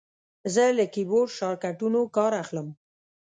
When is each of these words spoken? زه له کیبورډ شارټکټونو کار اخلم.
زه 0.53 0.63
له 0.77 0.85
کیبورډ 0.93 1.29
شارټکټونو 1.37 1.99
کار 2.17 2.31
اخلم. 2.43 2.67